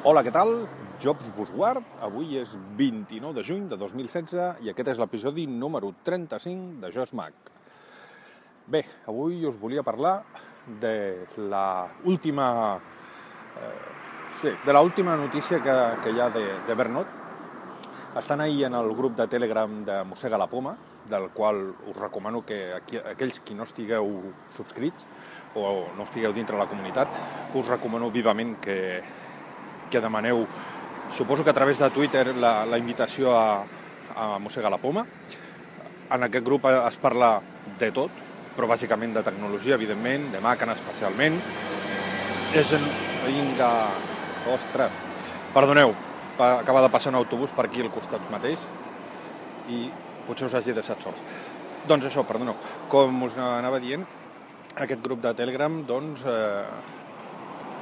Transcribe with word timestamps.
Hola, 0.00 0.22
què 0.24 0.30
tal? 0.32 0.62
Jobs 0.96 1.26
Busguard. 1.36 1.84
Avui 2.00 2.38
és 2.40 2.54
29 2.78 3.36
de 3.36 3.42
juny 3.44 3.66
de 3.68 3.76
2016 3.76 4.62
i 4.64 4.70
aquest 4.72 4.94
és 4.94 5.02
l'episodi 5.02 5.44
número 5.44 5.90
35 6.06 6.80
de 6.80 6.88
Jos 6.94 7.12
Mac. 7.12 7.50
Bé, 8.64 8.80
avui 9.12 9.44
us 9.44 9.60
volia 9.60 9.84
parlar 9.84 10.22
de 10.80 11.26
la 11.52 11.84
última 12.08 12.48
eh, 13.60 13.76
sí, 14.40 14.56
de 14.64 14.72
la 14.72 14.80
última 14.80 15.20
notícia 15.20 15.60
que, 15.60 15.76
que 16.00 16.16
hi 16.16 16.24
ha 16.24 16.32
de, 16.32 16.46
de 16.64 16.80
Bernot. 16.80 17.18
Estan 18.16 18.40
ahir 18.40 18.70
en 18.72 18.80
el 18.80 18.88
grup 18.96 19.20
de 19.20 19.28
Telegram 19.28 19.82
de 19.84 20.02
Mossega 20.08 20.40
la 20.40 20.48
Poma, 20.48 20.78
del 21.12 21.28
qual 21.28 21.74
us 21.76 21.96
recomano 22.00 22.40
que 22.40 22.72
aquí, 22.72 22.96
aquells 22.96 23.44
qui 23.44 23.52
no 23.52 23.68
estigueu 23.68 24.08
subscrits 24.56 25.04
o 25.60 25.90
no 25.92 26.08
estigueu 26.08 26.32
dintre 26.32 26.56
la 26.56 26.72
comunitat, 26.72 27.52
us 27.52 27.68
recomano 27.68 28.08
vivament 28.08 28.56
que, 28.64 28.78
que 29.90 30.00
demaneu, 30.00 30.46
suposo 31.12 31.44
que 31.44 31.50
a 31.50 31.56
través 31.56 31.78
de 31.78 31.90
Twitter, 31.90 32.30
la, 32.36 32.64
la 32.64 32.78
invitació 32.78 33.34
a, 33.36 33.64
a 34.16 34.38
Mossega 34.38 34.70
la 34.70 34.78
Poma. 34.78 35.04
En 36.10 36.26
aquest 36.26 36.44
grup 36.46 36.66
es 36.70 36.98
parla 37.02 37.36
de 37.78 37.90
tot, 37.94 38.10
però 38.56 38.70
bàsicament 38.70 39.14
de 39.14 39.22
tecnologia, 39.26 39.76
evidentment, 39.76 40.30
de 40.32 40.40
màquina 40.42 40.78
especialment. 40.78 41.38
És 42.56 42.72
en... 42.78 42.86
Vinga... 43.20 43.70
Ostres! 44.50 44.94
Perdoneu, 45.52 45.90
acaba 46.40 46.80
de 46.80 46.88
passar 46.88 47.10
un 47.12 47.18
autobús 47.18 47.50
per 47.52 47.66
aquí 47.66 47.82
al 47.84 47.90
costat 47.92 48.24
mateix 48.32 48.62
i 49.68 49.82
potser 50.26 50.48
us 50.48 50.56
hagi 50.56 50.72
deixat 50.72 51.02
sols. 51.04 51.20
Doncs 51.88 52.08
això, 52.08 52.24
perdoneu, 52.24 52.56
com 52.88 53.22
us 53.26 53.36
anava 53.40 53.80
dient, 53.82 54.06
aquest 54.80 55.02
grup 55.04 55.20
de 55.24 55.34
Telegram, 55.36 55.80
doncs, 55.86 56.24
eh, 56.24 56.64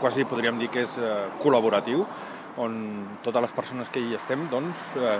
quasi 0.00 0.24
podríem 0.28 0.58
dir 0.60 0.68
que 0.72 0.84
és 0.86 0.96
eh, 1.00 1.26
col·laboratiu, 1.42 2.04
on 2.62 2.76
totes 3.24 3.44
les 3.44 3.52
persones 3.56 3.90
que 3.92 4.00
hi 4.00 4.14
estem, 4.16 4.46
doncs, 4.52 4.86
eh, 5.00 5.18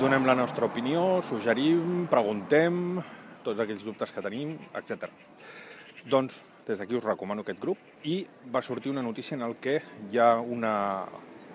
donem 0.00 0.26
la 0.26 0.36
nostra 0.38 0.66
opinió, 0.66 1.20
suggerim, 1.26 2.06
preguntem, 2.10 3.00
tots 3.44 3.60
aquells 3.60 3.84
dubtes 3.86 4.12
que 4.14 4.22
tenim, 4.24 4.54
etc. 4.78 5.08
Doncs, 6.10 6.38
des 6.66 6.78
d'aquí 6.78 6.94
us 6.94 7.04
recomano 7.04 7.42
aquest 7.42 7.58
grup 7.58 7.78
i 8.06 8.20
va 8.52 8.62
sortir 8.62 8.92
una 8.92 9.02
notícia 9.02 9.34
en 9.34 9.42
el 9.42 9.56
que 9.58 9.80
hi 10.12 10.20
ha 10.20 10.36
una, 10.38 10.74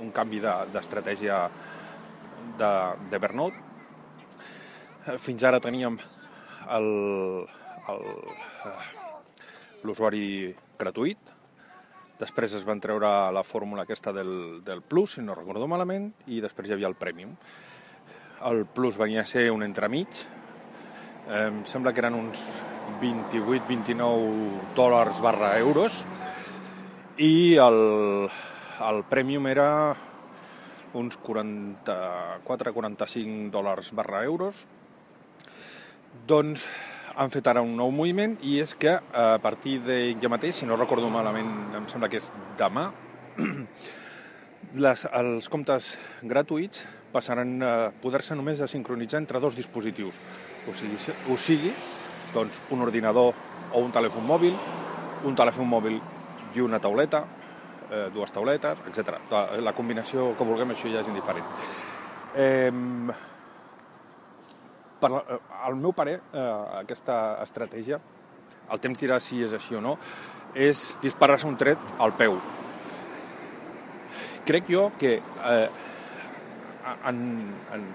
un 0.03 0.11
canvi 0.11 0.41
d'estratègia 0.43 1.45
de, 1.47 2.57
de, 2.59 2.71
de 3.11 3.21
Bernot. 3.21 3.61
Fins 5.21 5.45
ara 5.45 5.61
teníem 5.63 5.97
l'usuari 9.85 10.27
gratuït, 10.79 11.34
després 12.19 12.53
es 12.55 12.65
van 12.67 12.81
treure 12.81 13.09
la 13.35 13.43
fórmula 13.43 13.83
aquesta 13.83 14.13
del, 14.15 14.63
del 14.65 14.81
Plus, 14.81 15.17
si 15.17 15.21
no 15.21 15.35
recordo 15.35 15.67
malament, 15.67 16.13
i 16.27 16.41
després 16.43 16.69
hi 16.69 16.73
havia 16.75 16.91
el 16.91 16.99
Premium. 16.99 17.35
El 18.45 18.65
Plus 18.65 18.97
venia 18.99 19.21
a 19.23 19.29
ser 19.29 19.51
un 19.51 19.63
entremig, 19.65 20.07
em 21.31 21.63
sembla 21.65 21.93
que 21.93 22.01
eren 22.03 22.15
uns 22.17 22.49
28-29 23.01 24.75
dòlars 24.77 25.21
barra 25.23 25.57
euros, 25.59 26.03
i 27.17 27.55
el, 27.55 28.29
el 28.89 29.03
Premium 29.07 29.47
era 29.47 29.95
uns 30.95 31.19
44-45 31.19 33.51
dòlars 33.51 33.91
barra 33.95 34.23
euros. 34.23 34.65
Doncs 36.27 36.65
han 37.15 37.31
fet 37.31 37.47
ara 37.47 37.63
un 37.63 37.75
nou 37.77 37.91
moviment 37.95 38.35
i 38.43 38.57
és 38.63 38.73
que 38.75 38.91
a 38.95 39.27
partir 39.43 39.79
de 39.85 40.15
ja 40.21 40.31
mateix, 40.31 40.59
si 40.59 40.67
no 40.67 40.77
recordo 40.79 41.09
malament, 41.09 41.51
em 41.77 41.87
sembla 41.91 42.09
que 42.11 42.19
és 42.19 42.31
demà, 42.59 42.89
les, 44.85 45.05
els 45.21 45.49
comptes 45.51 45.93
gratuïts 46.23 46.83
passaran 47.13 47.55
a 47.63 47.73
poder-se 48.01 48.35
només 48.35 48.59
a 48.59 48.67
sincronitzar 48.67 49.21
entre 49.21 49.39
dos 49.39 49.55
dispositius. 49.55 50.19
O 50.67 50.75
sigui, 50.75 50.99
o 51.31 51.37
sigui 51.39 51.71
doncs, 52.33 52.59
un 52.75 52.83
ordinador 52.83 53.31
o 53.71 53.83
un 53.83 53.93
telèfon 53.95 54.25
mòbil, 54.27 54.57
un 55.25 55.37
telèfon 55.37 55.69
mòbil 55.71 55.99
i 56.55 56.63
una 56.63 56.81
tauleta, 56.83 57.23
eh, 57.91 58.09
dues 58.13 58.33
tauletes, 58.35 58.83
etc. 58.91 59.21
La, 59.31 59.45
la 59.63 59.75
combinació 59.77 60.33
que 60.35 60.47
vulguem, 60.47 60.75
això 60.75 60.91
ja 60.91 61.03
és 61.03 61.11
indiferent. 61.11 61.47
Eh, 62.35 62.71
per, 65.05 65.39
al 65.65 65.77
meu 65.77 65.93
parer, 65.93 66.17
eh, 66.33 66.45
aquesta 66.81 67.37
estratègia, 67.45 67.99
el 68.71 68.81
temps 68.81 68.99
dirà 68.99 69.19
si 69.21 69.43
és 69.45 69.53
així 69.53 69.77
o 69.77 69.81
no, 69.83 69.95
és 70.55 70.95
disparar-se 71.03 71.47
un 71.47 71.57
tret 71.59 71.81
al 72.01 72.15
peu. 72.17 72.39
Crec 74.45 74.69
jo 74.69 74.87
que 74.99 75.17
eh, 75.19 75.67
en, 77.09 77.19
en, 77.75 77.85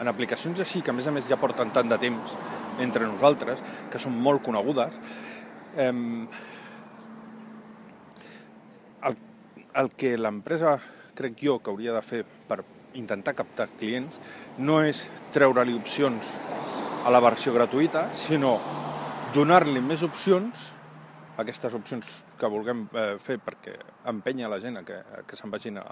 en 0.00 0.10
aplicacions 0.10 0.62
així, 0.62 0.82
que 0.82 0.90
a 0.90 0.96
més 0.96 1.06
a 1.06 1.14
més 1.14 1.28
ja 1.30 1.38
porten 1.38 1.70
tant 1.74 1.90
de 1.90 1.98
temps 2.02 2.36
entre 2.82 3.06
nosaltres, 3.06 3.62
que 3.92 4.00
són 4.02 4.16
molt 4.18 4.42
conegudes, 4.46 4.94
eh, 5.76 5.90
el, 9.10 9.18
el 9.82 9.90
que 9.98 10.16
l'empresa, 10.18 10.78
crec 11.18 11.42
jo, 11.42 11.58
que 11.60 11.70
hauria 11.70 11.94
de 11.94 12.06
fer 12.06 12.24
per 12.48 12.62
intentar 12.98 13.34
captar 13.38 13.68
clients 13.78 14.18
no 14.58 14.80
és 14.84 15.04
treure-li 15.34 15.74
opcions 15.78 16.32
a 17.02 17.10
la 17.10 17.20
versió 17.24 17.54
gratuïta, 17.54 18.06
sinó 18.14 18.56
donar-li 19.34 19.80
més 19.82 20.04
opcions, 20.06 20.68
aquestes 21.40 21.74
opcions 21.74 22.08
que 22.38 22.50
vulguem 22.52 22.84
eh, 22.92 23.16
fer 23.22 23.38
perquè 23.42 23.74
empenya 24.10 24.50
la 24.50 24.60
gent 24.62 24.78
a 24.78 24.84
que, 24.86 24.98
a 25.00 25.22
que 25.26 25.38
se'n 25.38 25.50
vagin 25.50 25.80
a, 25.80 25.86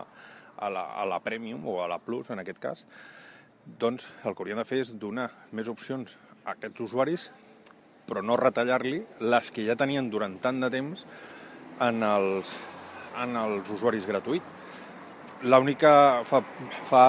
a, 0.60 0.69
la, 0.71 0.84
a 1.00 1.06
la 1.09 1.21
Premium 1.25 1.66
o 1.66 1.81
a 1.83 1.89
la 1.91 1.99
Plus, 2.05 2.31
en 2.31 2.43
aquest 2.43 2.60
cas, 2.62 2.84
doncs 3.81 4.06
el 4.25 4.34
que 4.34 4.44
haurien 4.44 4.60
de 4.60 4.66
fer 4.69 4.83
és 4.84 4.93
donar 4.99 5.31
més 5.56 5.69
opcions 5.72 6.16
a 6.44 6.55
aquests 6.55 6.87
usuaris, 6.87 7.28
però 8.09 8.22
no 8.27 8.39
retallar-li 8.39 9.00
les 9.22 9.50
que 9.55 9.65
ja 9.66 9.78
tenien 9.78 10.10
durant 10.10 10.37
tant 10.43 10.59
de 10.62 10.71
temps 10.72 11.05
en 11.81 12.03
els, 12.05 12.56
en 13.22 13.37
els 13.39 13.71
usuaris 13.71 14.09
gratuïts. 14.09 14.59
L'única... 15.49 16.23
Fa, 16.28 16.43
fa 16.89 17.05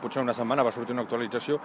potser 0.00 0.22
una 0.22 0.34
setmana 0.34 0.64
va 0.64 0.72
sortir 0.72 0.94
una 0.94 1.02
actualització 1.04 1.58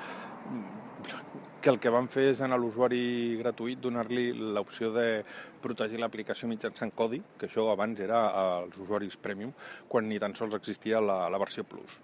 que 1.66 1.72
el 1.72 1.80
que 1.82 1.90
van 1.90 2.06
fer 2.06 2.28
és 2.30 2.42
a 2.46 2.50
l'usuari 2.62 3.38
gratuït 3.40 3.80
donar-li 3.82 4.28
l'opció 4.54 4.92
de 4.94 5.24
protegir 5.64 5.98
l'aplicació 5.98 6.46
mitjançant 6.46 6.92
codi, 6.94 7.18
que 7.40 7.48
això 7.48 7.66
abans 7.72 8.02
era 8.06 8.20
als 8.38 8.78
usuaris 8.78 9.18
premium, 9.18 9.50
quan 9.90 10.06
ni 10.06 10.20
tan 10.22 10.36
sols 10.38 10.54
existia 10.54 11.02
la, 11.02 11.24
la 11.26 11.40
versió 11.42 11.66
Plus. 11.66 11.96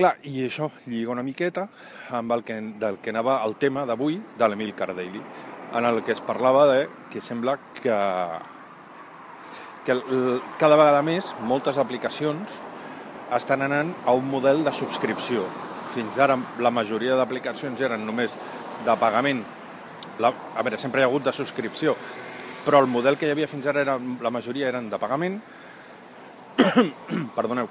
Clar, 0.00 0.14
i 0.24 0.46
això 0.46 0.70
lliga 0.86 1.12
una 1.12 1.22
miqueta 1.22 1.66
amb 2.16 2.32
el 2.32 2.40
que, 2.42 2.56
del 2.80 2.96
que 3.04 3.12
anava 3.12 3.36
el 3.44 3.58
tema 3.60 3.84
d'avui 3.84 4.16
de 4.40 4.48
l'Emil 4.48 4.72
Cardelli, 4.74 5.20
en 5.76 5.84
el 5.84 6.00
que 6.08 6.16
es 6.16 6.24
parlava 6.24 6.64
de 6.72 6.88
que 7.12 7.20
sembla 7.20 7.58
que, 7.82 8.00
que 9.84 9.96
cada 10.60 10.78
vegada 10.80 11.02
més 11.04 11.30
moltes 11.44 11.78
aplicacions 11.80 12.58
estan 13.34 13.64
anant 13.66 13.92
a 14.06 14.14
un 14.16 14.26
model 14.30 14.62
de 14.64 14.72
subscripció, 14.72 15.44
fins 15.94 16.18
ara 16.18 16.36
la 16.62 16.72
majoria 16.74 17.16
d'aplicacions 17.18 17.80
eren 17.86 18.04
només 18.06 18.32
de 18.84 18.96
pagament. 19.00 19.42
La, 20.22 20.30
a 20.30 20.62
veure, 20.62 20.78
sempre 20.78 21.00
hi 21.00 21.04
ha 21.04 21.10
hagut 21.10 21.24
de 21.26 21.34
subscripció, 21.34 21.94
però 22.64 22.80
el 22.82 22.88
model 22.90 23.18
que 23.18 23.28
hi 23.28 23.34
havia 23.34 23.50
fins 23.50 23.66
ara, 23.70 23.82
era, 23.84 23.98
la 23.98 24.32
majoria 24.34 24.70
eren 24.70 24.88
de 24.90 25.00
pagament. 25.00 25.40
Perdoneu. 27.36 27.68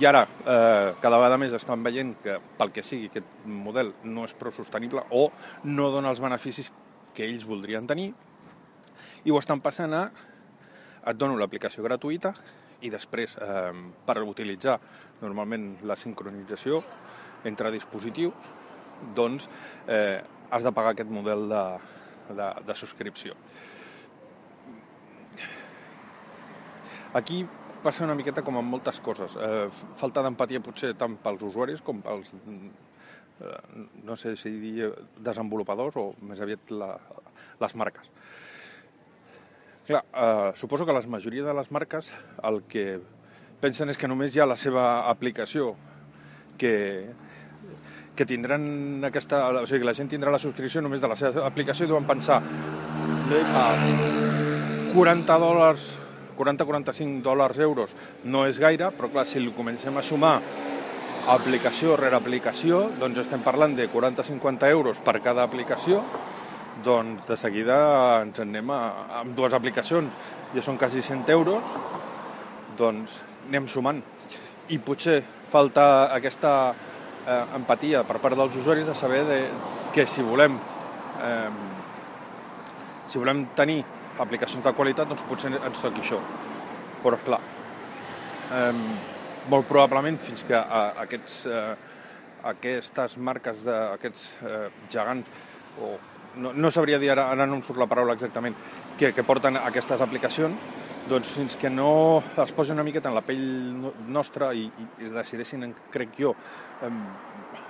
I 0.00 0.06
ara, 0.10 0.24
eh, 0.26 0.92
cada 1.00 1.20
vegada 1.20 1.38
més 1.38 1.54
estan 1.54 1.84
veient 1.86 2.14
que, 2.22 2.38
pel 2.58 2.72
que 2.74 2.82
sigui, 2.82 3.10
aquest 3.10 3.46
model 3.46 3.92
no 4.10 4.26
és 4.26 4.34
prou 4.38 4.52
sostenible 4.54 5.04
o 5.14 5.28
no 5.70 5.90
dona 5.94 6.10
els 6.10 6.22
beneficis 6.22 6.72
que 7.14 7.26
ells 7.26 7.46
voldrien 7.46 7.86
tenir 7.86 8.10
i 9.24 9.32
ho 9.32 9.38
estan 9.38 9.62
passant 9.62 9.94
a 9.94 10.08
et 11.06 11.18
dono 11.18 11.38
l'aplicació 11.38 11.84
gratuïta 11.84 12.34
i 12.84 12.90
després, 12.92 13.36
eh, 13.40 13.72
per 14.06 14.20
utilitzar 14.22 14.78
normalment 15.22 15.78
la 15.88 15.96
sincronització, 15.96 16.82
entre 17.44 17.72
dispositius, 17.72 18.52
doncs 19.16 19.48
eh, 19.88 20.20
has 20.50 20.64
de 20.64 20.72
pagar 20.72 20.94
aquest 20.94 21.10
model 21.10 21.48
de, 21.50 21.64
de, 22.36 22.48
de 22.66 22.76
subscripció. 22.78 23.36
Aquí 27.14 27.44
passa 27.84 28.04
una 28.04 28.16
miqueta 28.18 28.42
com 28.42 28.56
en 28.58 28.66
moltes 28.66 28.98
coses. 29.04 29.36
Eh, 29.36 29.68
falta 30.00 30.24
d'empatia 30.24 30.62
potser 30.64 30.94
tant 30.98 31.18
pels 31.22 31.44
usuaris 31.46 31.82
com 31.84 32.00
pels, 32.02 32.32
eh, 32.34 33.58
no 34.08 34.16
sé 34.16 34.34
si 34.40 34.50
dir 34.58 34.90
desenvolupadors 35.22 36.00
o 36.00 36.08
més 36.24 36.40
aviat 36.40 36.72
la, 36.74 36.94
les 37.60 37.76
marques. 37.78 38.08
Clar, 39.86 40.04
eh, 40.14 40.52
suposo 40.56 40.86
que 40.86 40.92
la 40.92 41.02
majoria 41.02 41.44
de 41.44 41.52
les 41.52 41.70
marques 41.70 42.10
el 42.42 42.62
que 42.64 43.00
pensen 43.60 43.90
és 43.92 43.98
que 44.00 44.08
només 44.08 44.32
hi 44.32 44.40
ha 44.40 44.46
la 44.48 44.56
seva 44.56 45.10
aplicació 45.10 45.74
que, 46.56 47.12
que 48.16 48.24
tindran 48.24 49.04
aquesta... 49.04 49.42
O 49.60 49.66
sigui, 49.66 49.82
que 49.82 49.90
la 49.90 49.96
gent 49.96 50.08
tindrà 50.08 50.32
la 50.32 50.40
subscripció 50.40 50.80
només 50.80 51.04
de 51.04 51.10
la 51.12 51.18
seva 51.20 51.44
aplicació 51.44 51.84
i 51.84 51.92
deuen 51.92 52.08
pensar 52.08 52.40
a 53.60 53.66
40 54.94 55.38
dòlars 55.44 55.92
40-45 56.34 57.22
dòlars 57.22 57.60
euros 57.62 57.92
no 58.24 58.44
és 58.48 58.58
gaire, 58.58 58.88
però 58.96 59.10
clar, 59.12 59.26
si 59.28 59.44
comencem 59.54 59.96
a 59.96 60.02
sumar 60.02 60.38
aplicació 61.30 61.94
rere 61.96 62.16
aplicació, 62.16 62.88
doncs 63.00 63.22
estem 63.22 63.44
parlant 63.44 63.76
de 63.76 63.86
40-50 63.92 64.70
euros 64.72 64.98
per 65.04 65.20
cada 65.24 65.44
aplicació, 65.44 66.02
doncs 66.82 67.28
de 67.28 67.36
seguida 67.38 67.76
ens 68.22 68.40
anem 68.42 68.70
a, 68.74 68.80
amb 69.20 69.36
dues 69.36 69.54
aplicacions, 69.54 70.10
ja 70.54 70.64
són 70.64 70.78
quasi 70.80 71.02
100 71.02 71.30
euros, 71.36 71.76
doncs 72.78 73.20
anem 73.48 73.68
sumant. 73.70 74.02
I 74.72 74.80
potser 74.80 75.20
falta 75.50 76.10
aquesta 76.16 76.72
eh, 76.72 77.42
empatia 77.56 78.02
per 78.08 78.18
part 78.22 78.36
dels 78.38 78.56
usuaris 78.62 78.88
de 78.88 78.96
saber 78.98 79.22
de, 79.28 79.40
que 79.94 80.06
si 80.08 80.24
volem 80.24 80.56
eh, 81.22 81.50
si 83.06 83.20
volem 83.20 83.44
tenir 83.56 83.82
aplicacions 84.18 84.64
de 84.64 84.72
qualitat, 84.74 85.08
doncs 85.10 85.24
potser 85.28 85.52
ens 85.54 85.82
toqui 85.82 86.02
això. 86.02 86.20
Però, 87.02 87.18
clar, 87.26 87.40
eh, 88.58 88.72
molt 89.52 89.68
probablement 89.68 90.18
fins 90.18 90.44
que 90.48 90.56
a, 90.56 90.84
aquests, 91.04 91.44
eh, 91.46 91.74
aquestes 92.54 93.18
marques 93.18 93.64
d'aquests 93.66 94.26
eh, 94.42 94.66
gegants, 94.92 95.42
o 95.82 95.94
no, 96.36 96.52
no 96.52 96.70
sabria 96.70 96.98
dir 96.98 97.10
ara, 97.14 97.28
ara 97.32 97.46
no 97.46 97.58
em 97.58 97.62
surt 97.62 97.78
la 97.80 97.88
paraula 97.90 98.16
exactament, 98.16 98.56
que, 98.98 99.12
que 99.14 99.24
porten 99.26 99.58
aquestes 99.60 100.00
aplicacions, 100.00 100.58
doncs 101.08 101.34
fins 101.36 101.56
que 101.60 101.68
no 101.68 102.22
es 102.40 102.52
posi 102.56 102.72
una 102.72 102.84
miqueta 102.86 103.10
en 103.10 103.16
la 103.18 103.24
pell 103.26 103.44
nostra 104.08 104.52
i, 104.56 104.64
i 104.64 105.08
es 105.08 105.12
decideixin, 105.12 105.66
crec 105.92 106.16
jo, 106.18 106.34
eh, 106.82 106.92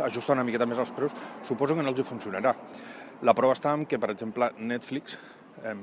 ajustar 0.07 0.37
una 0.39 0.47
miqueta 0.47 0.69
més 0.71 0.81
els 0.83 0.93
preus, 0.95 1.15
suposo 1.47 1.75
que 1.75 1.83
no 1.83 1.91
els 1.91 2.01
hi 2.01 2.07
funcionarà. 2.07 2.55
La 3.25 3.35
prova 3.35 3.57
està 3.57 3.73
en 3.75 3.87
que, 3.91 3.99
per 3.99 4.13
exemple, 4.15 4.51
Netflix 4.59 5.19
eh, 5.65 5.75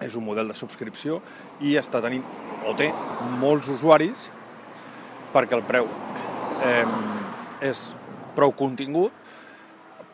és 0.00 0.16
un 0.16 0.24
model 0.24 0.48
de 0.48 0.56
subscripció 0.56 1.20
i 1.60 1.76
està 1.80 2.00
tenint, 2.04 2.24
o 2.68 2.74
té, 2.76 2.88
molts 3.40 3.68
usuaris 3.72 4.30
perquè 5.34 5.56
el 5.56 5.64
preu 5.66 5.86
eh, 6.66 6.86
és 7.70 7.90
prou 8.36 8.52
contingut 8.56 9.14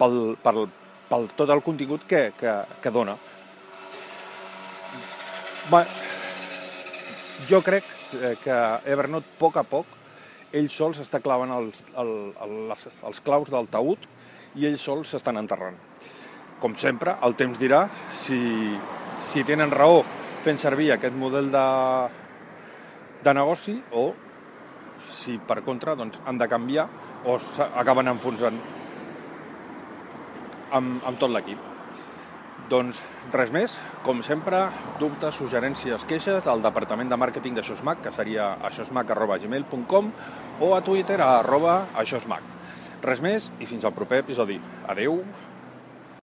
pel, 0.01 0.35
pel, 0.43 0.67
pel 1.11 1.29
tot 1.39 1.51
el 1.51 1.63
contingut 1.63 2.05
que, 2.09 2.31
que, 2.39 2.53
que 2.83 2.93
dona. 2.95 3.17
Bé, 5.71 5.83
jo 7.51 7.61
crec 7.63 7.87
eh, 8.21 8.35
que 8.43 8.59
Evernote, 8.87 9.35
a 9.35 9.41
poc 9.41 9.57
a 9.61 9.65
poc, 9.67 9.97
ell 10.57 10.69
sol 10.71 10.95
s'està 10.97 11.21
clavant 11.23 11.53
els, 11.57 11.83
el, 11.99 12.13
el, 12.45 12.53
les, 12.71 12.87
els 13.09 13.23
claus 13.27 13.51
del 13.53 13.67
taüt 13.73 14.07
i 14.57 14.69
ells 14.69 14.85
sols 14.89 15.11
s'estan 15.13 15.41
enterrant. 15.41 15.77
Com 16.63 16.77
sempre, 16.81 17.17
el 17.27 17.35
temps 17.37 17.59
dirà 17.61 17.83
si, 18.23 18.39
si 19.27 19.45
tenen 19.45 19.75
raó 19.75 20.01
fent 20.47 20.59
servir 20.63 20.93
aquest 20.95 21.17
model 21.19 21.51
de, 21.53 21.67
de 23.27 23.35
negoci 23.35 23.77
o 23.93 24.07
si 25.11 25.37
per 25.39 25.61
contra 25.67 25.97
doncs, 25.99 26.23
han 26.25 26.39
de 26.39 26.49
canviar 26.49 26.87
o 27.27 27.37
acaben 27.67 28.09
enfonsant 28.15 28.57
amb, 30.73 31.01
amb 31.07 31.19
tot 31.21 31.33
l'equip. 31.33 31.61
Doncs 32.67 32.99
res 33.31 33.53
més, 33.55 33.77
com 34.03 34.23
sempre, 34.27 34.65
dubtes, 34.99 35.37
suggerències, 35.39 36.03
queixes 36.11 36.49
al 36.51 36.65
departament 36.65 37.13
de 37.13 37.19
màrqueting 37.21 37.55
de 37.55 37.63
Xosmac, 37.63 38.03
que 38.03 38.15
seria 38.15 38.57
aixosmac.gmail.com 38.67 40.11
o 40.67 40.75
a 40.75 40.83
Twitter 40.83 41.21
a 41.23 41.37
arroba 41.39 41.85
aixosmac. 41.95 42.43
Res 43.07 43.23
més 43.23 43.53
i 43.61 43.69
fins 43.71 43.87
al 43.87 43.95
proper 43.95 44.25
episodi. 44.25 44.59
Adeu! 44.91 45.21